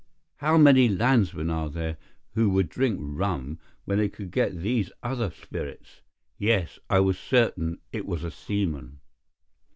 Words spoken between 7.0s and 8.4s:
was certain it was a